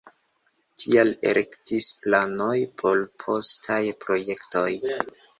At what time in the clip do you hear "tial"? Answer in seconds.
0.83-1.09